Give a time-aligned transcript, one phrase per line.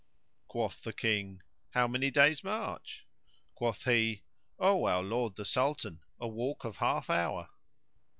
[0.47, 1.43] Quoth the King,
[1.75, 3.05] "How many days' march?"
[3.53, 4.23] Quoth he,
[4.57, 7.49] "O our lord the Sultan, a walk of half hour."